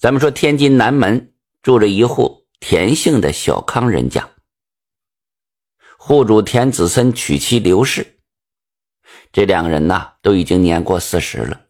[0.00, 4.30] 咱们说天津南门住着一户田姓的小康人家，
[5.98, 8.18] 户主田子森娶妻刘氏，
[9.30, 11.66] 这两个人呐都已经年过四十了，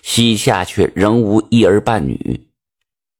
[0.00, 2.48] 膝下却仍无一儿半女。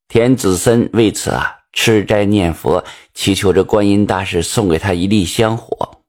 [0.08, 6.00] 田子森为此啊吃斋念佛，祈求着观音大士送给他一粒香火。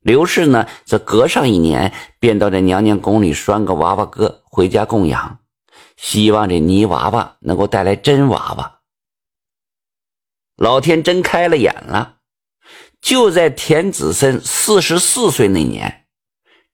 [0.00, 5.38] 刘氏呢则隔上一年便到这娘娘宫里拴个娃娃哥回家供养。
[5.98, 8.80] 希望这泥娃娃能够带来真娃娃。
[10.54, 12.18] 老天真开了眼了，
[13.00, 16.06] 就在田子森四十四岁那年，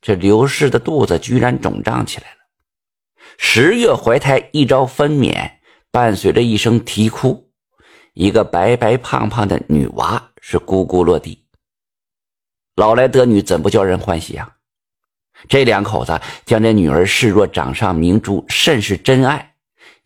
[0.02, 2.36] 这刘氏的肚子居然肿胀起来了。
[3.38, 5.52] 十月怀胎一朝分娩，
[5.90, 7.50] 伴随着一声啼哭，
[8.12, 11.46] 一个白白胖胖的女娃是咕咕落地。
[12.76, 14.56] 老来得女，怎不叫人欢喜啊？
[15.48, 19.54] 这两口子将这女儿视若掌上明珠，甚是珍爱，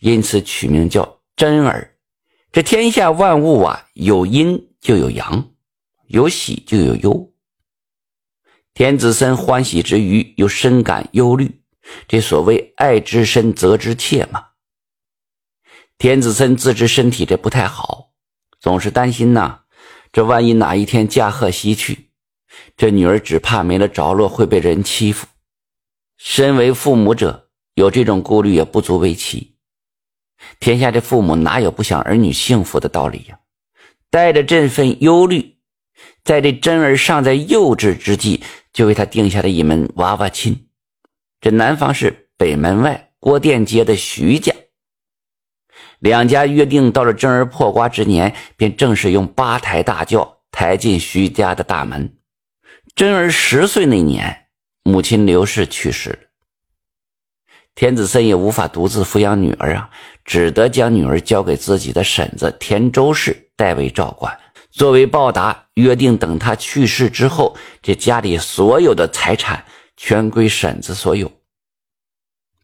[0.00, 1.94] 因此取名叫真儿。
[2.50, 5.50] 这天下万物啊，有阴就有阳，
[6.06, 7.32] 有喜就有忧。
[8.74, 11.62] 田子森欢喜之余，又深感忧虑。
[12.06, 14.44] 这所谓爱之深，责之切嘛。
[15.98, 18.10] 田子森自知身体这不太好，
[18.60, 19.60] 总是担心呐，
[20.12, 22.07] 这万一哪一天驾鹤西去。
[22.76, 25.26] 这女儿只怕没了着落，会被人欺负。
[26.16, 29.56] 身为父母者，有这种顾虑也不足为奇。
[30.60, 33.38] 天下的父母哪有不想儿女幸福的道理呀？
[34.10, 35.58] 带着这份忧虑，
[36.24, 40.68] 在这真儿尚在幼稚之际，就为他定下了一门娃娃亲。
[41.40, 44.52] 这男方是北门外郭店街的徐家，
[45.98, 52.17] 两家约定到了真儿破瓜之年，便正式用八抬大轿抬进徐家的大门。
[52.98, 54.48] 真儿十岁那年，
[54.82, 56.18] 母亲刘氏去世了。
[57.76, 59.88] 田子森也无法独自抚养女儿啊，
[60.24, 64.36] 只得将女儿交给自己的婶子田周氏代为照管。
[64.72, 69.64] 作为报答，约定等他去世之后，这家里所有的财产
[69.96, 71.30] 全归婶子所有。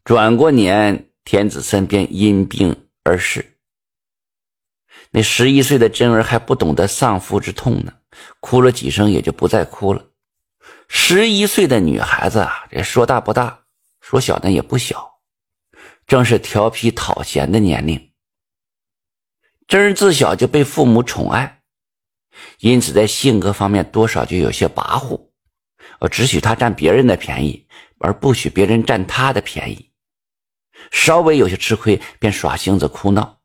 [0.03, 2.75] 转过年，田子森便因病
[3.05, 3.55] 而逝。
[5.11, 7.93] 那十一岁的真儿还不懂得丧夫之痛呢，
[8.41, 10.03] 哭了几声也就不再哭了。
[10.87, 13.59] 十一岁的女孩子啊，这说大不大，
[14.01, 15.19] 说小呢也不小，
[16.05, 18.11] 正是调皮讨嫌的年龄。
[19.67, 21.61] 真儿自小就被父母宠爱，
[22.59, 25.19] 因此在性格方面多少就有些跋扈，
[25.99, 27.65] 呃，只许他占别人的便宜，
[27.97, 29.91] 而不许别人占他的便宜。
[30.91, 33.39] 稍微有些吃亏，便耍性子哭闹。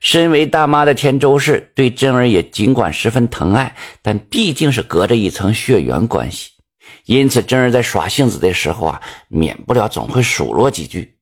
[0.00, 6.50] 身为大妈的田周氏对真儿也尽管十分疼爱，但毕竟是隔着一层血缘关系。
[7.06, 11.18] 因此，真儿在耍性子的时候啊，免不了总会数落几句。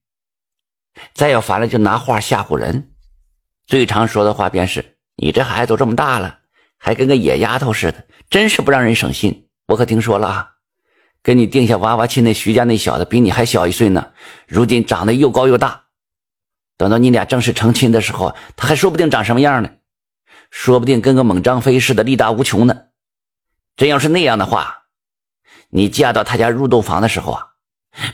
[1.15, 2.93] 再要烦了，就拿话吓唬人。
[3.67, 6.39] 最常说的话便是：“你这孩子都这么大了，
[6.79, 10.51] 还跟个野丫头似的，真是不让人省心。”我可听说了啊，
[11.23, 14.13] 跟你定下娃娃亲那徐家那小子比你还小一岁呢，
[14.47, 15.85] 如今长得又高又大。
[16.77, 19.71] 等到你俩正式成亲的时候，他还说不定长什么样呢，
[20.51, 22.77] 说不定跟个猛张飞似的，力大无穷呢。
[23.77, 24.82] 真要是那样的话，
[25.75, 27.49] 你嫁到他家入洞房的时候啊，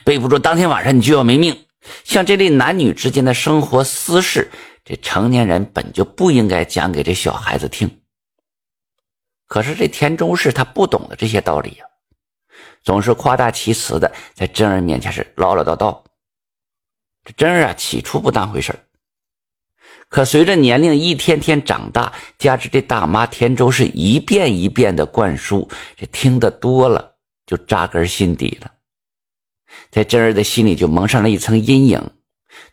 [0.04, 1.66] 备不住当天晚上你就要没命。
[2.04, 4.48] 像这类男女之间的生活私事，
[4.84, 8.00] 这成年人本就不应该讲给这小孩子听。
[9.48, 11.84] 可是这田中氏他不懂得这些道理呀，
[12.84, 16.00] 总是夸大其词的在真儿面前是唠唠叨叨。
[17.24, 18.72] 这真儿啊，起初不当回事
[20.08, 27.16] 可随着年龄一天天长大，加之这大妈田周是一遍一遍的灌输，这听得多了。
[27.48, 28.70] 就扎根心底了，
[29.90, 32.10] 在真儿的心里就蒙上了一层阴影，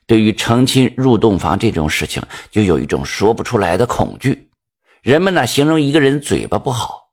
[0.06, 2.22] 对于成亲入洞房这种事情，
[2.52, 4.52] 就有一种说不出来的恐惧。
[5.02, 7.12] 人们呢，形容一个人嘴巴不好，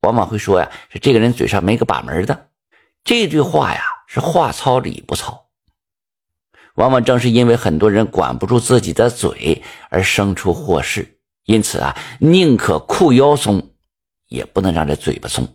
[0.00, 2.48] 往往会说呀，是这个人嘴上没个把门的。
[3.04, 5.46] 这句话呀，是话糙理不糙。
[6.74, 11.20] 往往正是因为很多人管不住自己的嘴，而生出祸事。
[11.44, 13.70] 因此啊，宁可裤腰松，
[14.26, 15.46] 也不能让这嘴巴松。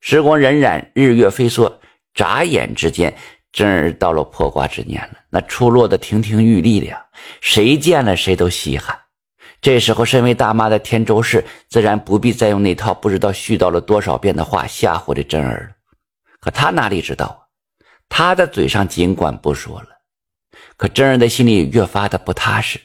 [0.00, 1.72] 时光荏苒，日月飞梭，
[2.14, 3.14] 眨眼之间，
[3.52, 5.18] 真儿到了破瓜之年了。
[5.30, 7.04] 那出落的亭亭玉立的呀，
[7.40, 8.98] 谁见了谁都稀罕。
[9.60, 15.76] 这时候，身为大妈的田周氏自然不必再用那套不知道絮叨了多少遍的话吓唬这真儿了。
[16.38, 17.38] 可他哪里知道啊，
[18.08, 19.88] 他的嘴上尽管不说了，
[20.76, 22.78] 可真儿的心里越发的不踏实，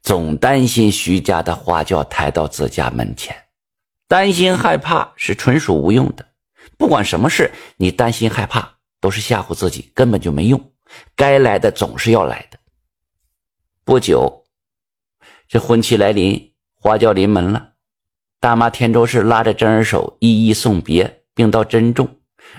[0.00, 3.36] 总担心徐家的花轿抬到自家门前，
[4.08, 6.26] 担心害怕是纯属无用的。
[6.80, 10.58] 不管什么事，你担心害怕都是吓唬自己，根本就没用。
[11.14, 12.58] 该来的总是要来的。
[13.84, 14.46] 不久，
[15.46, 17.72] 这婚期来临，花轿临门了。
[18.40, 22.08] 大妈田周氏拉着真儿手，一一送别，并道珍重。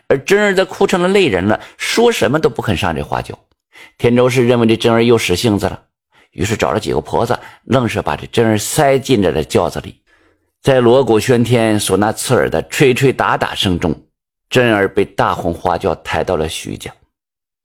[0.07, 3.35] 而真儿则哭成了泪人了，说什么都不肯上这花轿。
[3.97, 5.85] 田周氏认为这真儿又使性子了，
[6.29, 10.03] 于是找了几个婆子，愣是把这真儿塞进了这轿子里。
[10.62, 14.00] 在锣鼓喧天、唢呐刺耳的吹吹打打声中，
[14.51, 16.94] 真儿被大红花轿抬到了徐家。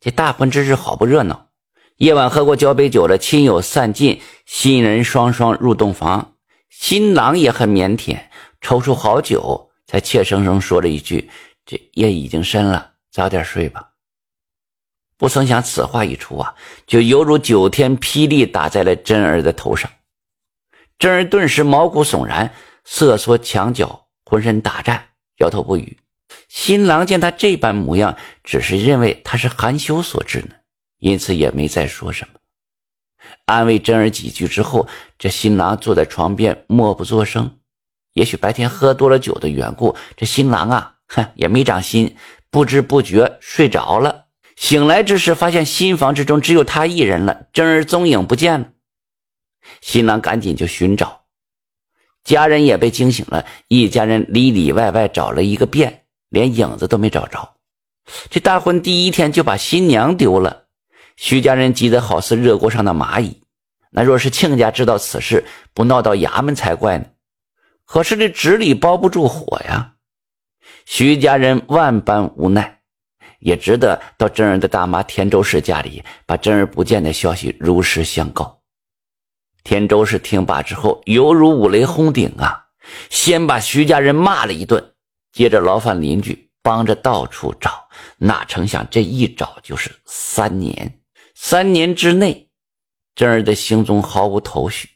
[0.01, 1.49] 这大婚之日好不热闹，
[1.97, 6.35] 夜晚喝过交杯酒了，亲友散尽，新人双双入洞房。
[6.71, 8.17] 新郎也很腼腆，
[8.61, 11.29] 抽出好酒，才怯生生说了一句
[11.67, 13.91] ：“这夜已经深了，早点睡吧。”
[15.19, 16.55] 不曾想此话一出啊，
[16.87, 19.91] 就犹如九天霹雳打在了真儿的头上。
[20.99, 22.55] 真儿顿时毛骨悚然，
[22.85, 25.03] 瑟缩墙角，浑身打颤，
[25.39, 25.99] 摇头不语。
[26.57, 30.55] 新郎见他这般模样，只是认为他是含羞所致呢，
[30.99, 32.41] 因此也没再说什么。
[33.45, 34.89] 安慰真儿几句之后，
[35.19, 37.59] 这新郎坐在床边默不作声。
[38.15, 42.17] 也许白天喝多了酒的缘故，这新郎啊，哼，也没长心，
[42.51, 44.25] 不知不觉睡着了。
[44.57, 48.69] 醒来之时，发现新房之中只有他一人了，真儿踪影不见了。
[49.83, 51.27] 新郎赶紧就寻找，
[52.25, 56.06] 家人也被惊醒了，一家人里里外外找了一个遍，
[56.37, 57.57] 连影子都没找着。
[58.29, 60.65] 这大婚第一天就把新娘丢了。
[61.17, 63.41] 徐家人急得好似热锅上的蚂蚁，
[63.91, 67.07] 那若是亲家知道此事，不闹到衙门才怪呢。
[67.87, 69.95] 可是这纸里包不住火呀，
[70.85, 72.81] 徐家人万般无奈，
[73.39, 78.61] 也只得到真儿的大妈田周氏家里，把真儿不见的消息如实相告。
[79.65, 82.67] 田周氏听罢之后，犹如五雷轰顶啊！
[83.09, 84.93] 先把徐家人骂了一顿，
[85.37, 87.87] 接着劳烦邻居帮着到处找，
[88.17, 90.99] 哪成想这一找就是三年。
[91.35, 92.49] 三年之内，
[93.15, 94.89] 真儿的行踪毫无头绪。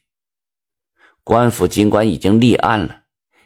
[1.22, 3.02] 官府尽管已经立案了，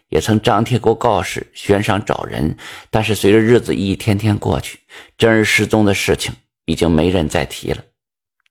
[0.08, 2.56] 也曾张贴过告示，悬赏找人，
[2.91, 4.79] 但是随着日子一天天过去，
[5.19, 6.32] 真儿失踪的事情
[6.64, 7.82] 已经没人再提了。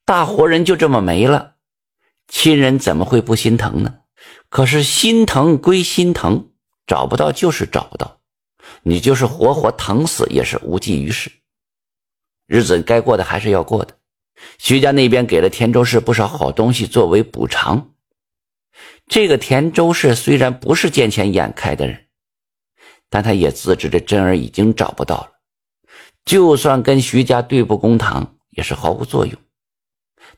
[0.04, 1.54] 大活人就这么没了，
[2.28, 4.00] 亲人怎么会不心疼呢？
[4.50, 6.50] 可是心疼归心疼，
[6.86, 8.20] 找不到就是找不到，
[8.82, 11.32] 你就是活活疼死也是无济于事。
[12.48, 13.96] 日子该过的还是要过的。
[14.58, 17.92] 徐家那边给了田周氏不少好东西作为补偿。
[19.08, 22.06] 这个田周氏虽然不是见钱眼开的人，
[23.10, 25.32] 但他也自知这真儿已经找不到了，
[26.26, 29.36] 就算跟徐家对簿公堂也是毫无作用。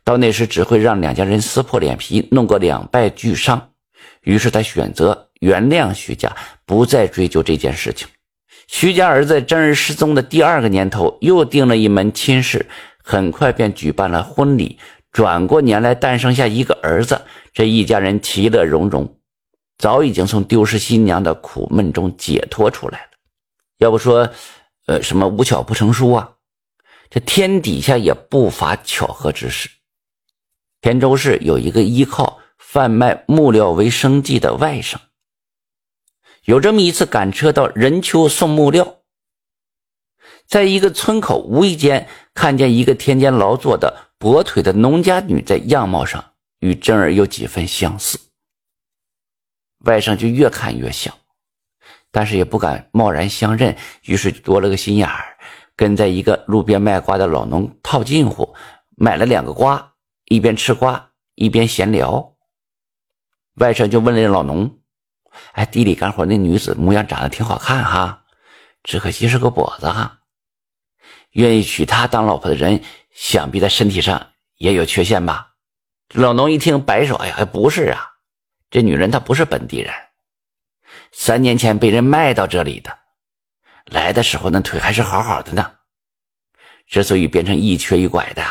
[0.04, 3.72] 到那时只会让两家人撕破脸皮，弄个两败俱伤。
[4.22, 6.36] 于是他选择原谅徐家，
[6.66, 8.08] 不再追究这件事情。
[8.68, 12.66] 徐家儿子真儿失踪的第二个年头，又定了一门亲事。
[13.04, 14.80] 很快便举办了婚礼，
[15.12, 17.22] 转过年来诞生下一个儿子，
[17.54, 19.18] 这一家人其乐融融，
[19.78, 23.08] 早已经从丢失新娘的苦闷中解脱出来了。
[23.78, 24.28] 要不说，
[24.88, 26.32] 呃，什么无巧不成书啊？
[27.12, 29.70] 这天底下也不乏巧合之事。
[30.82, 34.96] 田州市有一个依靠贩卖木料为生计的外甥，
[36.46, 39.00] 有这么一次赶车到任丘送木料。
[40.48, 48.20] 在一个村口，无意间看见一个田间劳作的跛腿的农家女，在样貌上与真儿有几分相似。
[49.86, 51.14] 外甥就越看越像，
[52.12, 55.38] 但是也不敢贸然相认，于是多了个心眼儿，
[55.76, 58.56] 跟在一个路边卖瓜的老农套近乎，
[58.96, 59.94] 买了两个瓜，
[60.26, 62.36] 一边吃瓜一边闲聊。
[63.56, 64.80] 外甥就问那老农
[65.54, 68.24] ：“哎，地里干活那女子模样长得挺好看哈，
[68.84, 70.20] 只可惜是个跛子哈。”
[71.32, 75.54] 愿意娶她当老婆的人，想必在身体上也有缺陷吧？
[76.14, 78.08] 老农一听，摆手：“哎呀，不是啊，
[78.70, 79.94] 这女人她不是本地人，
[81.12, 82.98] 三年前被人卖到这里的，
[83.86, 85.72] 来的时候那腿还是好好的呢。
[86.88, 88.44] 之所以变成一瘸一拐的，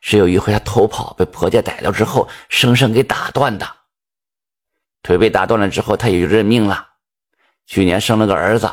[0.00, 3.81] 是有一回她偷跑被婆家逮到之后，生生给打断的。
[5.02, 6.88] 腿被打断了之后，她也就认命了。
[7.66, 8.70] 去年生了个儿子，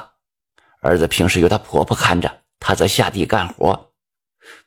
[0.82, 3.94] 儿子平时由她婆婆看着。”他则下地干活，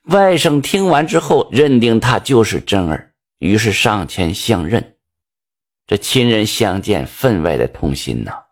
[0.04, 4.96] 外甥听完之后认定他就是真儿，于是上前相认。
[5.86, 8.44] 这亲人相见，分外的痛心呐。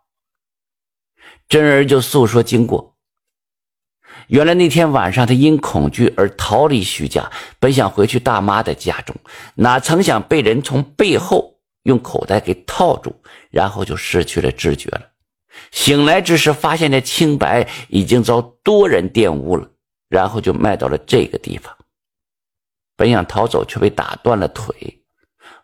[1.48, 2.98] 真儿就诉说经过。
[4.28, 9.16] 原来那天晚上，他因恐惧而逃离徐家，本想回去大妈的家中，
[9.54, 13.14] 哪曾想被人从背后用口袋给套住，
[13.50, 15.02] 然后就失去了知觉了。
[15.70, 19.68] 醒来之时，发现这清白已经遭多人玷污了，
[20.08, 21.76] 然后就卖到了这个地方。
[22.96, 24.74] 本想逃走，却被打断了腿，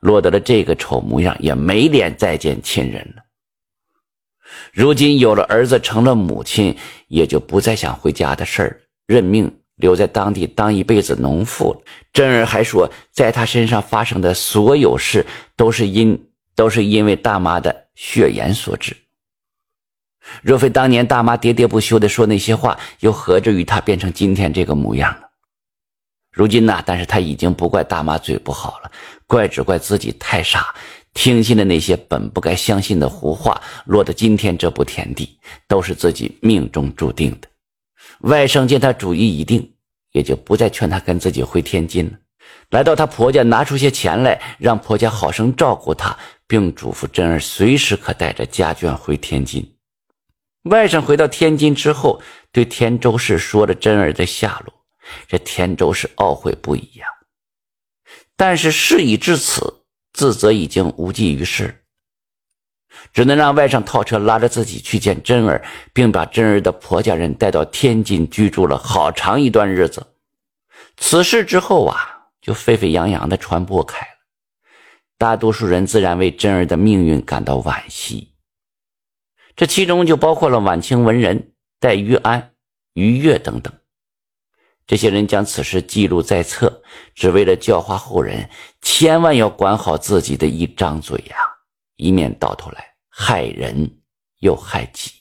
[0.00, 3.22] 落得了这个丑模样，也没脸再见亲人了。
[4.72, 6.76] 如今有了儿子，成了母亲，
[7.08, 11.80] 也就不再想回家的事儿，认命留在当地当一辈子农妇了。
[12.12, 15.24] 真儿还说，在他身上发生的所有事，
[15.56, 18.96] 都是因都是因为大妈的血缘所致。
[20.42, 25.26] 若非当年大妈喋喋不休的说那些话，又何至于他变成今天这个模样呢？
[26.32, 26.82] 如今呢？
[26.84, 28.90] 但是他已经不怪大妈嘴不好了，
[29.26, 30.74] 怪只怪自己太傻，
[31.14, 37.48] 听信了那些本不该相信的胡话，落得今天这步田地，都是自己命中注定的。
[38.20, 39.74] 外甥见他主意已定，
[40.12, 42.12] 也就不再劝他跟自己回天津了。
[42.70, 49.76] 来到他婆家，拿出些钱来，让婆家好生照顾他，并嘱咐珍儿随时可带着家眷回天津。
[50.64, 52.20] 外甥回到天津之后，
[52.50, 54.74] 对田周氏说了珍儿的下落。
[55.28, 57.06] 这田周氏懊悔不已呀，
[58.36, 61.84] 但是事已至此，自责已经无济于事，
[63.12, 70.06] 只能让外甥套车拉着自己去见真儿，并把真儿的婆家人带到天津居住了好长一段日子。
[70.96, 74.12] 此事之后啊，就沸沸扬扬的传播开了，
[75.18, 78.32] 大多数人自然为真儿的命运感到惋惜。
[79.54, 82.52] 这其中就包括了晚清文人戴玉安、
[82.94, 83.72] 于越等等。
[84.86, 86.82] 这些人将此事记录在册，
[87.14, 88.48] 只为了教化后人，
[88.82, 91.36] 千万要管好自己的一张嘴呀，
[91.96, 94.00] 一面到头来害人
[94.38, 95.15] 又害己。